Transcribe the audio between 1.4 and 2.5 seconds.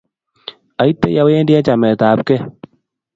eng' chamet ap kei.